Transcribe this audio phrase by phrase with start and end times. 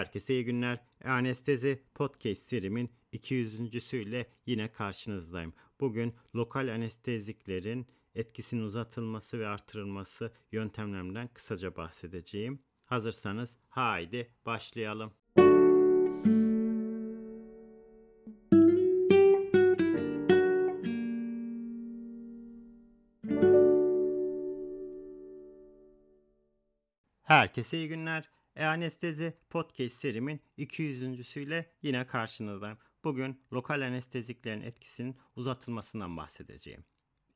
[0.00, 0.78] Herkese iyi günler.
[1.04, 5.52] Anestezi Podcast serimin 200.süyle yine karşınızdayım.
[5.80, 12.62] Bugün lokal anesteziklerin etkisinin uzatılması ve artırılması yöntemlerinden kısaca bahsedeceğim.
[12.84, 15.12] Hazırsanız haydi başlayalım.
[27.22, 28.39] Herkese iyi günler.
[28.60, 32.78] E-Anestezi Podcast serimin 200.süyle yine karşınızdayım.
[33.04, 36.84] Bugün lokal anesteziklerin etkisinin uzatılmasından bahsedeceğim.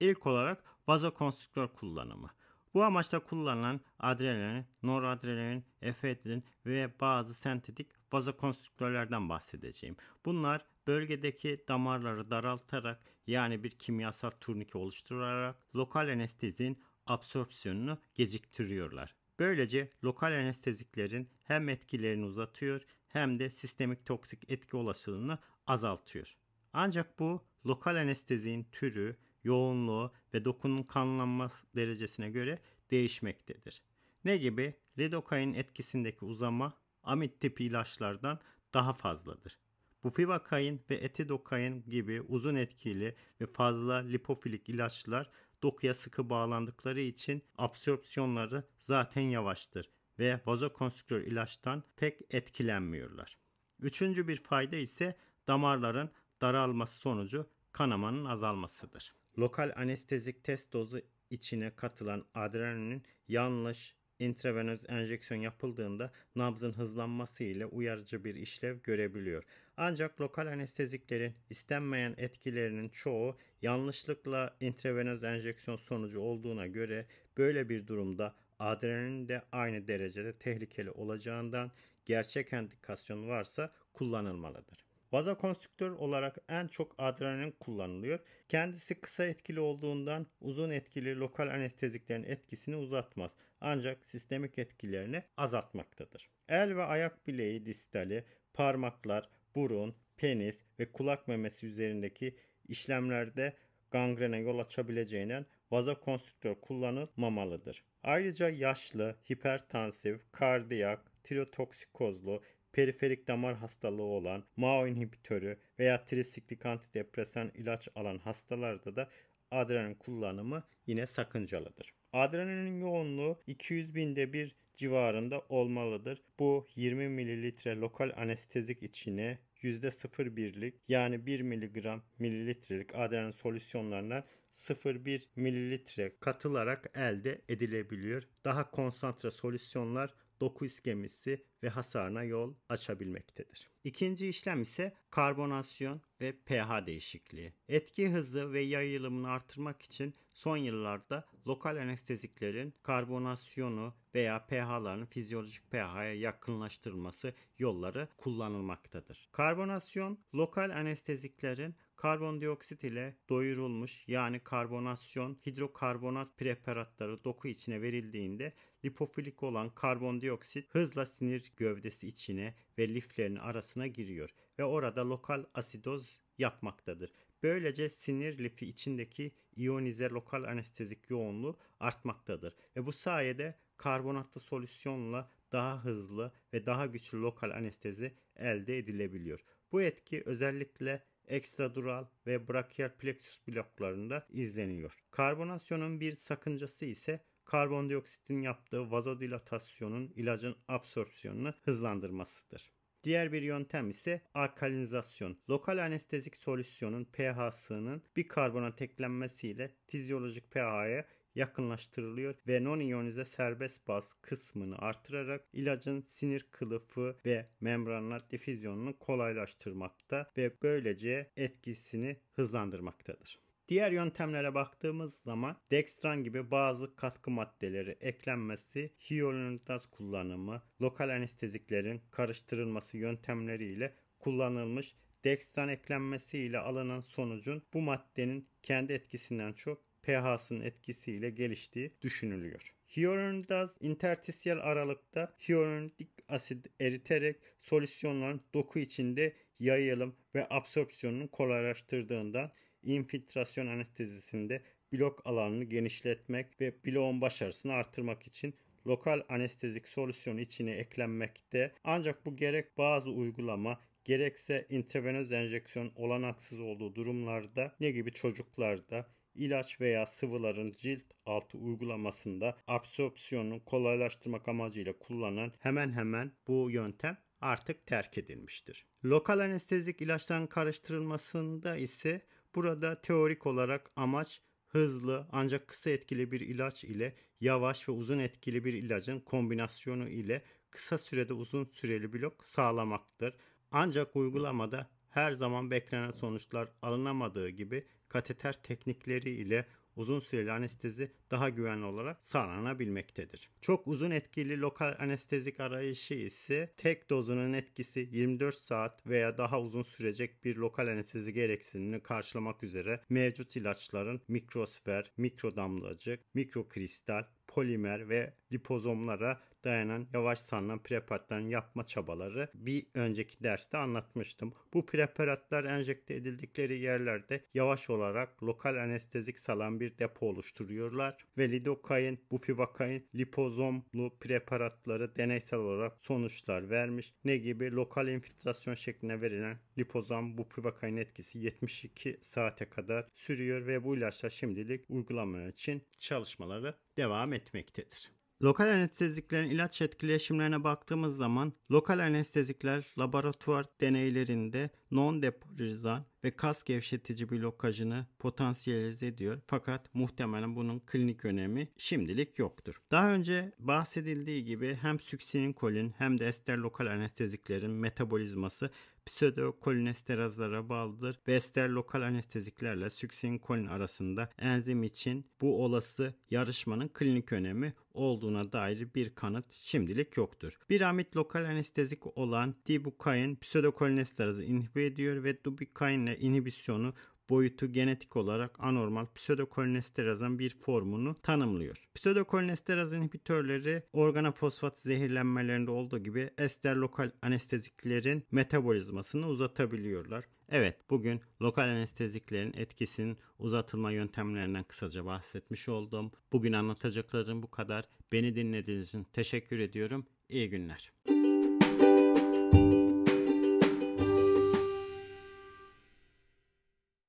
[0.00, 2.30] İlk olarak vazokonstrüktör kullanımı.
[2.74, 9.96] Bu amaçla kullanılan adrenalin, noradrenalin, efedrin ve bazı sentetik vazokonstrüktörlerden bahsedeceğim.
[10.24, 19.21] Bunlar bölgedeki damarları daraltarak yani bir kimyasal turnike oluşturarak lokal anestezinin absorpsiyonunu geciktiriyorlar.
[19.42, 26.36] Böylece lokal anesteziklerin hem etkilerini uzatıyor hem de sistemik toksik etki olasılığını azaltıyor.
[26.72, 32.58] Ancak bu lokal anesteziğin türü, yoğunluğu ve dokunun kanlanma derecesine göre
[32.90, 33.82] değişmektedir.
[34.24, 34.74] Ne gibi?
[34.98, 38.40] Lidokain etkisindeki uzama amid tipi ilaçlardan
[38.74, 39.58] daha fazladır.
[40.04, 45.30] Bupivakain ve etidokain gibi uzun etkili ve fazla lipofilik ilaçlar
[45.62, 53.38] dokuya sıkı bağlandıkları için absorpsiyonları zaten yavaştır ve vazokonstrüktör ilaçtan pek etkilenmiyorlar.
[53.80, 55.16] Üçüncü bir fayda ise
[55.48, 56.10] damarların
[56.40, 59.14] daralması sonucu kanamanın azalmasıdır.
[59.38, 68.24] Lokal anestezik test dozu içine katılan adrenalin yanlış intravenöz enjeksiyon yapıldığında nabzın hızlanması ile uyarıcı
[68.24, 69.44] bir işlev görebiliyor.
[69.76, 77.06] Ancak lokal anesteziklerin istenmeyen etkilerinin çoğu yanlışlıkla intravenöz enjeksiyon sonucu olduğuna göre
[77.38, 81.70] böyle bir durumda adrenalin de aynı derecede tehlikeli olacağından
[82.04, 84.91] gerçek indikasyon varsa kullanılmalıdır.
[85.12, 88.18] Vazokonstrüktör olarak en çok adrenalin kullanılıyor.
[88.48, 93.36] Kendisi kısa etkili olduğundan uzun etkili lokal anesteziklerin etkisini uzatmaz.
[93.60, 96.30] Ancak sistemik etkilerini azaltmaktadır.
[96.48, 98.24] El ve ayak bileği distali,
[98.54, 102.36] parmaklar, burun, penis ve kulak memesi üzerindeki
[102.68, 103.56] işlemlerde
[103.90, 107.84] gangrene yol açabileceğinden vazokonstrüktör kullanılmamalıdır.
[108.02, 112.42] Ayrıca yaşlı, hipertansif, kardiyak, tirotoksikozlu,
[112.72, 119.08] periferik damar hastalığı olan, MAO inhibitörü veya trisiklik antidepresan ilaç alan hastalarda da
[119.50, 121.94] adrenalin kullanımı yine sakıncalıdır.
[122.12, 126.22] Adrenalin yoğunluğu 200 binde bir civarında olmalıdır.
[126.38, 136.12] Bu 20 mililitre lokal anestezik içine %0,1'lik yani 1 mg mililitrelik adrenalin solüsyonlarına 0,1 mililitre
[136.20, 138.22] katılarak elde edilebiliyor.
[138.44, 143.70] Daha konsantre solüsyonlar doku iskemisi ve hasarına yol açabilmektedir.
[143.84, 147.52] İkinci işlem ise karbonasyon ve pH değişikliği.
[147.68, 156.14] Etki hızı ve yayılımını artırmak için son yıllarda lokal anesteziklerin karbonasyonu veya pH'ların fizyolojik pH'ya
[156.14, 159.28] yakınlaştırılması yolları kullanılmaktadır.
[159.32, 168.52] Karbonasyon lokal anesteziklerin karbondioksit ile doyurulmuş yani karbonasyon hidrokarbonat preparatları doku içine verildiğinde
[168.84, 176.20] lipofilik olan karbondioksit hızla sinir gövdesi içine ve liflerin arasına giriyor ve orada lokal asidoz
[176.38, 177.12] yapmaktadır.
[177.42, 185.84] Böylece sinir lifi içindeki iyonize lokal anestezik yoğunluğu artmaktadır ve bu sayede karbonatlı solüsyonla daha
[185.84, 189.44] hızlı ve daha güçlü lokal anestezi elde edilebiliyor.
[189.72, 194.96] Bu etki özellikle ekstradural ve brachial plexus bloklarında izleniyor.
[195.10, 197.20] Karbonasyonun bir sakıncası ise
[197.52, 202.72] karbondioksitin yaptığı vazodilatasyonun ilacın absorpsiyonunu hızlandırmasıdır.
[203.04, 205.38] Diğer bir yöntem ise alkalinizasyon.
[205.50, 214.78] Lokal anestezik solüsyonun pH'sının bir karbonat eklenmesiyle fizyolojik pH'ya yakınlaştırılıyor ve non-iyonize serbest baz kısmını
[214.78, 223.51] artırarak ilacın sinir kılıfı ve membranlar difüzyonunu kolaylaştırmakta ve böylece etkisini hızlandırmaktadır.
[223.68, 232.98] Diğer yöntemlere baktığımız zaman dextran gibi bazı katkı maddeleri eklenmesi, hyaluronidaz kullanımı, lokal anesteziklerin karıştırılması
[232.98, 242.74] yöntemleriyle kullanılmış dextran eklenmesiyle alınan sonucun bu maddenin kendi etkisinden çok pH'sının etkisiyle geliştiği düşünülüyor.
[242.96, 254.62] Hyaluronidaz interstisyal aralıkta hyaluronik asit eriterek solüsyonların doku içinde yayılım ve absorpsiyonunu kolaylaştırdığından infiltrasyon anestezisinde
[254.92, 258.54] blok alanını genişletmek ve bloğun başarısını artırmak için
[258.86, 261.72] lokal anestezik solüsyonu içine eklenmekte.
[261.84, 269.80] Ancak bu gerek bazı uygulama gerekse intravenöz enjeksiyon olanaksız olduğu durumlarda ne gibi çocuklarda ilaç
[269.80, 278.18] veya sıvıların cilt altı uygulamasında absorpsiyonu kolaylaştırmak amacıyla kullanılan hemen hemen bu yöntem artık terk
[278.18, 278.86] edilmiştir.
[279.04, 282.22] Lokal anestezik ilaçların karıştırılmasında ise
[282.54, 288.64] burada teorik olarak amaç hızlı ancak kısa etkili bir ilaç ile yavaş ve uzun etkili
[288.64, 293.34] bir ilacın kombinasyonu ile kısa sürede uzun süreli blok sağlamaktır.
[293.70, 299.66] Ancak uygulamada her zaman beklenen sonuçlar alınamadığı gibi kateter teknikleri ile
[299.96, 303.50] uzun süreli anestezi daha güvenli olarak sağlanabilmektedir.
[303.60, 309.82] Çok uzun etkili lokal anestezik arayışı ise tek dozunun etkisi 24 saat veya daha uzun
[309.82, 319.40] sürecek bir lokal anestezi gereksinimini karşılamak üzere mevcut ilaçların mikrosfer, mikrodamlacık, mikrokristal, polimer ve lipozomlara
[319.64, 324.52] dayanan yavaş salınan preparatların yapma çabaları bir önceki derste anlatmıştım.
[324.74, 332.18] Bu preparatlar enjekte edildikleri yerlerde yavaş olarak lokal anestezik salan bir depo oluşturuyorlar ve lidokain,
[332.30, 337.14] bupivakain, lipozomlu preparatları deneysel olarak sonuçlar vermiş.
[337.24, 343.96] Ne gibi lokal infiltrasyon şeklinde verilen lipozom bupivakain etkisi 72 saate kadar sürüyor ve bu
[343.96, 348.12] ilaçlar şimdilik uygulama için çalışmaları devam etmektedir.
[348.42, 358.06] Lokal anesteziklerin ilaç etkileşimlerine baktığımız zaman lokal anestezikler laboratuvar deneylerinde non-depolarizan ve kas gevşetici blokajını
[358.18, 359.40] potansiyelize ediyor.
[359.46, 362.82] Fakat muhtemelen bunun klinik önemi şimdilik yoktur.
[362.90, 368.70] Daha önce bahsedildiği gibi hem succinylkolin hem de ester lokal anesteziklerin metabolizması
[369.06, 377.74] pseudokolinesterazlara bağlıdır ve ester lokal anesteziklerle succinylkolin arasında enzim için bu olası yarışmanın klinik önemi
[377.94, 380.58] olduğuna dair bir kanıt şimdilik yoktur.
[380.70, 386.94] Bir amit lokal anestezik olan dibukain pseudokolinesterazı inhibe ediyor ve dubikain ile inhibisyonu
[387.32, 391.88] boyutu genetik olarak anormal pseudokolinesterazın bir formunu tanımlıyor.
[391.94, 400.24] Pseudokolinesteraz inhibitörleri organofosfat zehirlenmelerinde olduğu gibi ester lokal anesteziklerin metabolizmasını uzatabiliyorlar.
[400.48, 406.12] Evet, bugün lokal anesteziklerin etkisinin uzatılma yöntemlerinden kısaca bahsetmiş oldum.
[406.32, 407.84] Bugün anlatacaklarım bu kadar.
[408.12, 410.06] Beni dinlediğiniz için teşekkür ediyorum.
[410.28, 410.92] İyi günler.